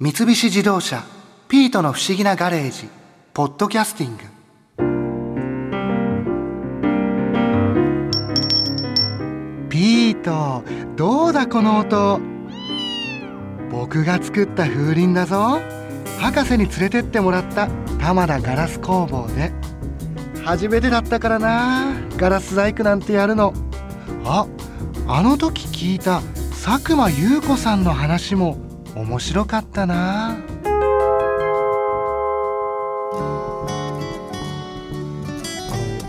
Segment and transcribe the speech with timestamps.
[0.00, 1.02] 三菱自動車
[1.50, 2.88] 「ピートの不思議なガレージ」
[3.34, 4.22] 「ポッドキャスティング」
[9.68, 10.62] ピート
[10.94, 12.20] どうだこの音？
[13.72, 15.58] 僕が作った風鈴だぞ。
[16.20, 17.66] 博士に連れてってもらった
[17.98, 19.52] 玉田ガラス工房で。
[20.44, 23.52] 初めてだったからなガラス細工なんてやるの。
[24.24, 24.46] あ
[25.08, 28.67] あの時聞いた佐久間優子さんの話も。
[28.98, 30.30] 面白かったな。
[30.30, 30.38] あの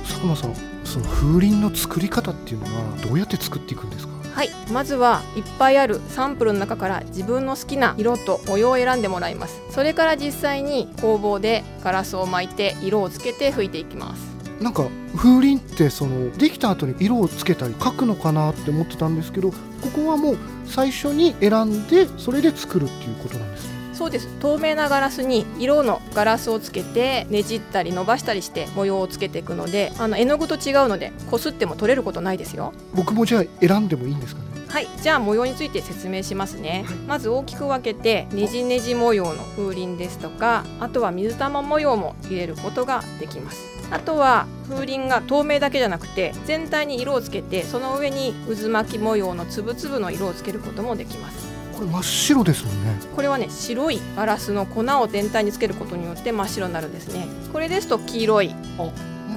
[0.03, 2.71] 佐久間さんその風鈴の作り方っていうのは
[3.03, 4.13] どうやって作っていくんですか？
[4.33, 9.61] はいまずはいっぱいあるサンプルの中から自分の好きな色と模様を選んでもらいます。
[9.69, 14.38] それから実際に工房でガラスを巻いて色をつけて吹いていきます。
[14.61, 19.55] なんか風鈴ってそのできた後に色をつけたり描くのかなって思ってたんですけどこ
[19.95, 23.79] こはもう最初に選んでそれで作るっていうことなんですね。
[23.93, 24.27] そうです。
[24.39, 32.73] 透明なガラスに色のガラスをつけてねじったり伸ばしたりして模様をつけていくのであの絵の具と違うのでこすっても取れることないですよ。
[32.93, 34.47] 僕もじゃあ選んでもいいんですかね？
[34.69, 43.67] はいじゃあ模様について説明しますね、まず大きく分けてねじねじ模様の風鈴ですとかあとは水玉模様も入れることができます。
[43.91, 51.49] あとは風鈴が透明だけじゃなくて全体に色をつけてその上に渦巻き模様のつぶつぶの色をつけることもできます。
[51.73, 52.99] これ真っ白ですもんね。
[53.15, 57.25] これはね白いガラスの粉を全体につけることによって真っ白になるんですね。
[57.51, 58.55] これですと黄色い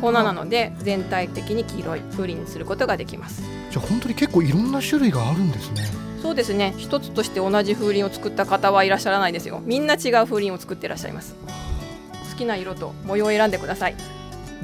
[0.02, 3.42] 粉なので全体的に黄色い風鈴にすることができます。
[3.70, 5.82] じゃあ本当に結構いろんな種類があるんですね。
[6.20, 6.74] そうですね。
[6.76, 9.62] 一つとして同じ風鈴を作った方はいらっしゃらないですよ。
[9.64, 11.34] みんな違う風鈴を作っていらっしゃいます。
[12.30, 13.94] 好きな色と模様を選んでください。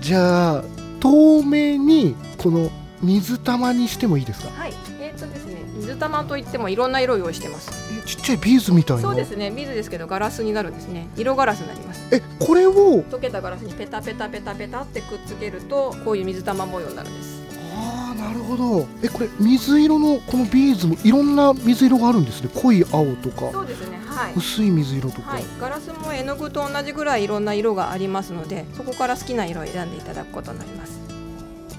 [0.00, 0.64] じゃあ
[1.00, 2.70] 透明にこの
[3.02, 4.50] 水玉にしてもいいですか？
[4.50, 4.72] はい。
[5.00, 7.70] えー、っとですね水玉といってもいろんな色を用意してます。
[7.98, 9.02] えちっちゃいビーズみたいな？
[9.02, 9.50] そうですね。
[9.50, 11.08] ビーズですけどガラスになるんですね。
[11.16, 12.08] 色ガラスになります。
[12.14, 12.72] えこれを？
[13.04, 17.38] 溶けたガラスにペタペタペタペタってくっつけるとこういう水玉模様になるんです。
[17.74, 18.86] ああなるほど。
[19.02, 22.50] えこれ水色のこのビーズもいろんな水色があるんですね。
[22.54, 23.52] 濃い青とか。
[23.52, 23.98] そうですね。
[24.06, 24.34] はい。
[24.34, 30.98] 薄い水色とか、はい、ガラスも絵の具と同じぐらいいろんな色がありますのでそこから好きな色を選んでいただくことになります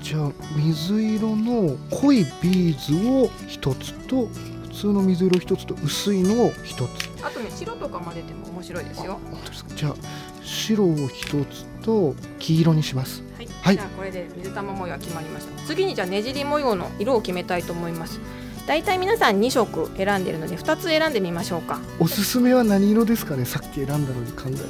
[0.09, 4.25] じゃあ水色の濃いビーズを一つと
[4.63, 7.11] 普通の水色一つと薄いのを一つ。
[7.21, 9.19] あとね白とか混ぜても面白いですよ。
[9.29, 9.75] 本当ですか。
[9.75, 9.95] じゃあ
[10.41, 13.21] 白を一つと黄色にします。
[13.37, 13.75] はい、はい。
[13.75, 15.61] じゃあこれで水玉模様が決まりました。
[15.67, 18.19] 次にじゃあねじり模様の色を決めたいと思います。
[18.65, 21.79] だいたい皆さん2色選んでるので2つ選んでみましょうか。
[21.99, 23.45] おすすめは何色ですかね。
[23.45, 24.63] さっき選んだのに考えると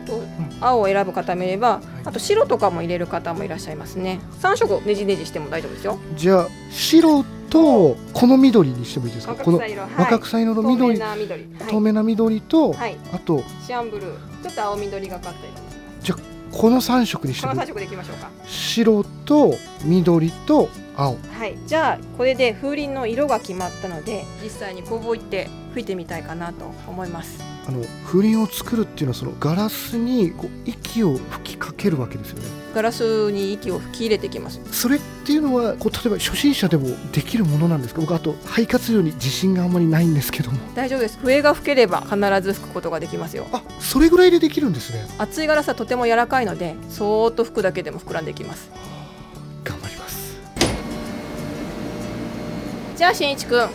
[0.00, 0.22] 緑と
[0.60, 4.20] 青を選ぶ方もいればあと白とかも入れる方もいらっしゃいますね。
[4.40, 5.98] 3色ねじねじしても大丈夫ですよ。
[6.16, 9.34] じゃあ白とこの緑にしてもいいですか？
[9.34, 9.60] この
[9.98, 10.98] 若草色、の緑、
[11.68, 12.40] 透明な緑。
[12.42, 14.42] と、はい、あとシアンブルー。
[14.42, 15.70] ちょっと青緑がかったりとか
[16.02, 18.30] しますこの3色にしてこのもいい3色でいきましょうか。
[18.46, 21.16] 白と緑と青。
[21.32, 21.56] はい。
[21.66, 27.42] じゃあこれで風鈴の色が決まったので実際に工房行って吹いてみたいかなと思います。
[27.68, 32.48] あの風鈴を作るっていうのはそのガラスにこう息を吹きかけるわけですよね。
[32.74, 34.60] ガラスに息を吹き入れていきます。
[34.72, 38.00] それっていうのはこう例えば初心者でもできるものなんですか？
[38.00, 40.58] 僕あと肺活量に自信があんまりないんですけども。
[40.74, 41.18] 大丈夫です。
[41.18, 43.46] 笛が吹ければ必ず吹くことができますよ。
[43.52, 45.06] あそれぐらいでできるんですね。
[45.18, 48.70] 熱いガラスはとても柔らかいのでそーっと吹くだけでも膨らんできます
[53.00, 53.70] じゃあしんいちくん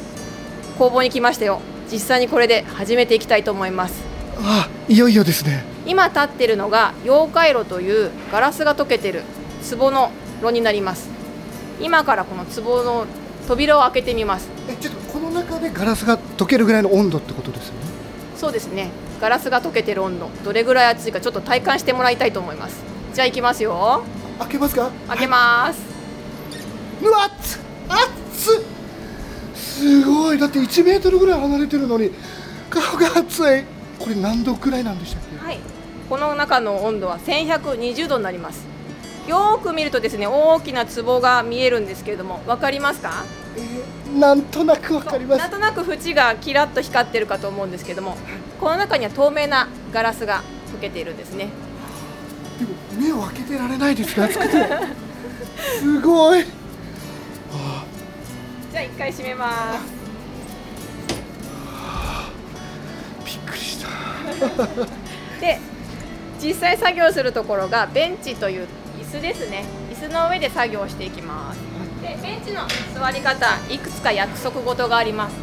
[0.77, 1.59] 工房に来ましたよ。
[1.91, 4.03] 実際にこれで始めていきたいと思います。
[4.37, 5.63] あいよいよですね。
[5.87, 9.23] 今立ってるのが溶解炉というガラスが溶けてる
[9.67, 10.11] 壺の
[10.43, 11.09] 炉になります。
[11.81, 13.07] 今からこの壺の
[13.47, 14.47] 扉を開けてみます。
[14.69, 17.79] えちょっとこの中でガラスが溶けるぐらいの温度ってことですよね？
[18.37, 18.91] そうですね。
[19.19, 20.29] ガラスが溶けてる温度。
[20.43, 22.75] どれぐらい熱いかちょっと体感してもらいたいと思います。
[23.15, 24.03] じゃあ行きますよ。
[24.37, 24.91] 開けますか？
[25.07, 25.81] 開けます、
[27.01, 27.29] うわっ！
[27.41, 27.59] つ
[27.89, 28.14] 熱っ
[29.79, 30.37] すごい。
[30.37, 32.11] だって1メートルぐらい離れてるのに
[32.69, 33.63] 顔が熱い。
[33.99, 35.37] これ何度くらいなんでしたっけ？
[35.37, 35.59] はい。
[36.09, 38.65] この中の温度は1120度になります。
[39.27, 43.23] よーく見るとですね大きな壺が見えるんですけれども分かりますか？
[43.57, 45.39] えーなんとなくわかります。
[45.39, 48.15] なんとなく縁がキラッと光ってるかと思うんですけども
[48.61, 50.41] この中には透明なガラスが
[50.73, 51.49] 溶けているんですね。
[52.59, 54.69] でも目を開けてられないですね熱くて。
[55.81, 56.41] すごい。
[56.41, 56.45] あ
[58.75, 59.85] じゃあ一回閉めます。
[63.23, 63.87] ーびっくりした。
[65.39, 65.59] で
[66.43, 68.67] 実際作業するところがベンチという
[69.01, 69.63] 椅子ですね。
[69.89, 71.59] 椅子の上で作業していきます。
[72.01, 72.63] でベンチの
[72.93, 75.35] 座り方いくつか約束事があります。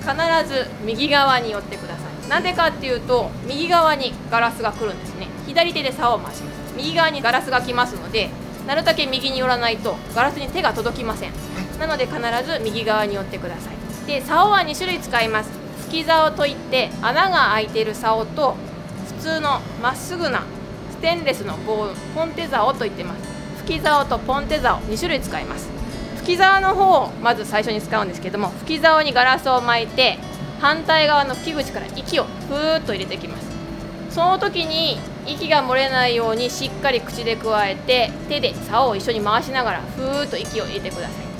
[0.00, 0.12] 必
[0.52, 2.28] ず右側に寄ってください。
[2.28, 5.28] なんでかっていうと右側にガラスが来るんですね。
[5.46, 6.74] 左手で竿を回します。
[6.76, 8.30] 右側にガラスが来ますので
[8.66, 11.32] なるだけ右に寄らないとガラスに手が届きません
[11.82, 14.06] なので必ず右側に寄ってください。
[14.06, 15.50] で竿は2種類使います。
[15.88, 18.54] 吹き竿といって穴が開いている竿と
[19.18, 20.44] 普通のまっすぐな
[20.92, 23.22] ステンレスの棒ポンテ竿と言ってます。
[23.58, 25.68] 吹き竿とポンテ竿2種類使います。
[26.18, 30.18] 吹き竿の方をまず最初に使うんですけども吹き竿にガラスを巻いて
[30.60, 33.50] 反対側の吹き口から息をふーっと入れていきます。
[34.10, 41.31] その時に息が漏れないようにしっかり口でくわえて手で竿を一緒に回しながらふーっと息を入れてください。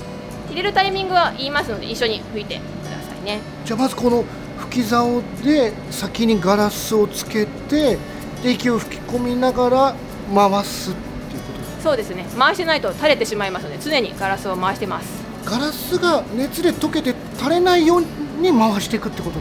[0.53, 3.39] 入れるタイミングは言いますので一緒に吹いてくださいね。
[3.65, 4.23] じゃあまずこの
[4.57, 7.97] 吹き竿で先にガラスをつけて
[8.43, 9.95] で息を吹き込みながら
[10.33, 12.27] 回すっていうことですそうですね。
[12.37, 15.23] 回してないと垂れてしまいますので常にガラスを回してます。
[15.43, 18.01] ガラスが熱で溶けて垂れないよう
[18.39, 19.39] に回していくってこと？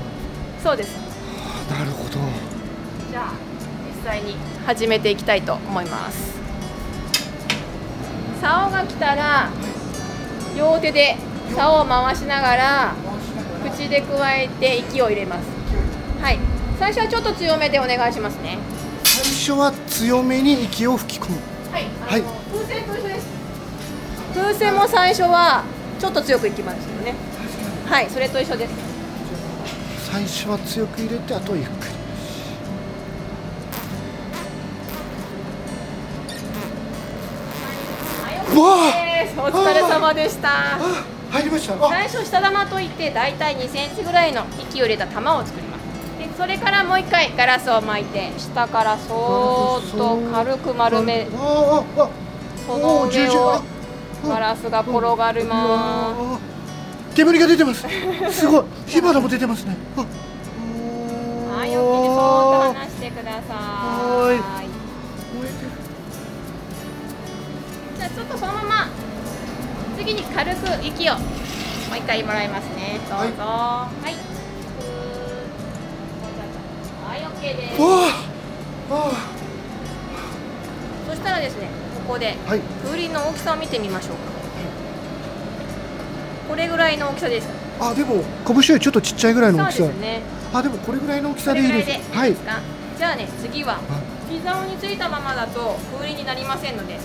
[0.62, 0.96] そうです。
[1.70, 2.10] あなるほど。
[3.10, 3.32] じゃあ
[3.96, 6.40] 実際に始めていきたいと思います。
[8.40, 9.50] 竿が来たら
[10.56, 11.16] 両手で
[11.54, 12.94] 竿を回しながら
[13.70, 15.46] 口でくわえて息を入れます。
[16.20, 16.38] はい。
[16.78, 18.58] 最初はちょっと強めでお願いしますね。
[19.04, 21.38] 最初は強めに息を吹き込む。
[21.70, 22.22] はい、はい。
[22.52, 23.26] 風船と一緒です。
[24.34, 25.64] 風船も最初は
[25.98, 27.14] ちょっと強くいきますよね。
[27.86, 28.10] はい。
[28.10, 28.72] それと一緒です。
[30.10, 31.92] 最初は強く入れてあとはゆっくり。
[38.22, 40.48] はいわあお疲れ様でした。
[40.76, 40.78] あ
[41.30, 41.74] 入りました。
[41.74, 41.88] あ。
[41.88, 45.82] 最初下玉といって大体2センチぐらいの息を入れた玉を作ります。
[46.18, 51.26] でそれからもう一回ガラスを巻いて下からそーっと軽く丸め
[52.66, 53.62] その上をあ。
[54.24, 56.38] ガラスが転がりまあ
[57.14, 57.86] 煙が出てます。
[58.30, 58.64] すごい。
[58.86, 59.76] 火花も出てますね。
[59.96, 64.36] はい OK ですそーっと離してくださはい。
[64.36, 64.68] い。
[67.98, 68.88] じゃあちょっとそのまま
[70.02, 71.20] 次に軽く息をも
[71.94, 72.98] う一回もらいますね。
[73.08, 73.44] どうぞ。
[73.44, 74.14] はい。
[74.14, 77.76] ふーはい OK です。
[81.08, 81.68] そしたらですね
[82.06, 82.60] ここではい。
[82.84, 84.22] 風鈴の大きさを見てみましょうか。
[86.48, 87.48] これぐらいの大きさです。
[87.78, 89.78] あでも拳よりちょっとちっちゃいぐらいの大きさ。
[89.78, 90.22] そうですね。
[90.52, 91.86] あでもこれぐらいの大きこさでいいです。
[91.86, 92.34] でいいはい。
[92.98, 93.78] じゃあね次は
[94.26, 96.98] 吹き竿についたままだと風鈴になりませんので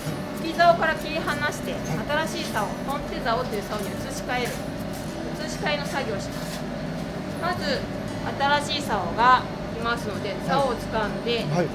[0.48, 4.52] 吹き竿から切り離して新しい竿ポンテ竿という竿に移し替える
[5.44, 6.60] 移し替えの作業をします。
[7.42, 7.80] まず
[8.64, 9.42] 新しい竿が
[9.76, 11.66] いますので竿を掴んで、はい。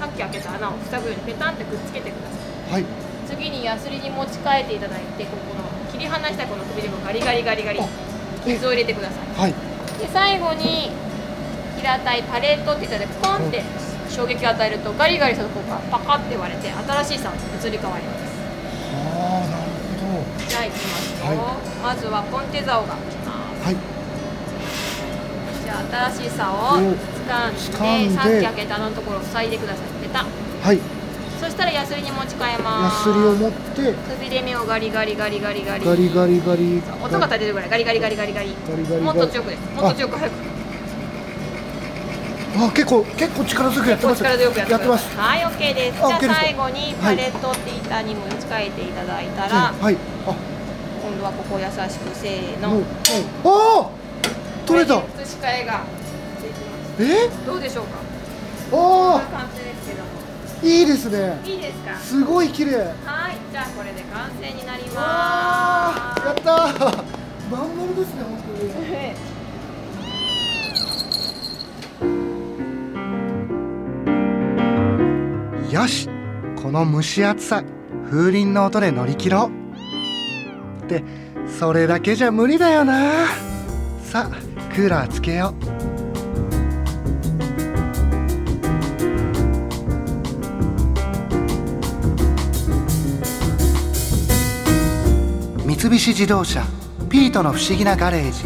[0.00, 2.28] さっき開けた穴を塞ぐようにペタンってくっつけてくだ
[2.72, 2.82] さい。
[2.82, 2.88] はい。
[3.28, 7.80] 次にヤスリに持ち替えていただいてここの切り離したこの首でもガリガリガリガリ
[8.46, 9.40] 水を入れてください。
[9.40, 9.52] はい。
[10.00, 10.90] で最後に
[11.76, 13.62] 平たいパレットっていただいてポンって
[14.12, 18.22] 衝撃を与えるとガリガリしたところがパカって割れて新しい竿に移り変わります。
[18.92, 19.72] ああなる
[20.48, 23.64] じゃあいきますよ、はまずはポンテ竿が来ます。
[23.64, 23.76] ほどはい。
[25.64, 29.88] じゃあ新しい竿をお掴んでさっき開けたあのところを塞いでください。
[30.02, 30.26] ペタン
[30.60, 30.78] はい。
[31.40, 33.04] そしたらヤスリに持ち替えヤます。
[33.04, 33.94] スリを持って。
[33.94, 35.64] くびれ目をガリガリガリガリ。
[35.64, 40.51] ガリガリガリガリ音が立てるぐらいガリガリガリガリガリガリガリもっと強くですもっと強く早く
[42.54, 45.16] あ結構結構力強くやっておます力強くやってます。
[45.16, 45.96] はい OK です。
[45.98, 49.84] じあゃあ最後にパレットって板に持ち替えていただいたら、はい。
[49.84, 49.96] はい。
[50.26, 50.34] あ。
[51.02, 52.82] 今度はここ優しくせーの。
[53.44, 53.90] ああ。
[54.66, 54.96] 取れた。
[54.96, 55.80] 移し替えが。
[57.00, 57.28] え？
[57.46, 57.98] どうでしょうか？
[58.72, 60.66] ああ。
[60.66, 61.40] いいですね。
[61.44, 61.96] いいですか？
[61.98, 62.76] すごい綺麗。
[62.76, 62.82] は
[63.30, 63.36] い。
[63.50, 67.02] じゃあこれで完成になりあーやまったー。
[67.50, 68.70] まん丸ですね本当に
[75.72, 76.06] よし
[76.62, 77.64] この蒸し暑さ
[78.10, 79.50] 風鈴の音で乗り切ろ
[80.80, 80.82] う。
[80.84, 81.02] って
[81.46, 83.28] それだけじゃ無理だよな。
[84.04, 84.36] さあ
[84.74, 85.62] クーラーつけよう。
[95.66, 96.62] 三菱自動車
[97.08, 98.44] ピートの不思議なガレージ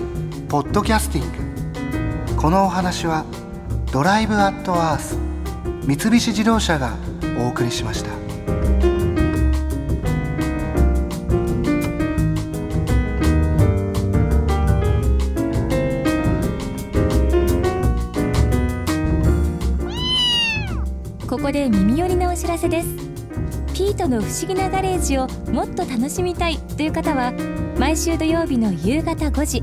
[0.48, 2.40] ポッドキャスティング。
[2.40, 3.24] このお話は
[3.90, 5.18] ドライブアットアース
[5.86, 6.94] 三菱自動車が
[7.38, 8.26] お送りしました。
[21.36, 22.88] ここで耳寄りなお知らせです
[23.74, 27.32] ピートの不思議なガレージをもっと楽しみたいという方は
[27.78, 29.62] 毎週土曜日の夕方5時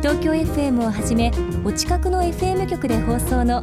[0.00, 1.30] 東京 FM をはじめ
[1.64, 3.62] お近くの FM 局で放送の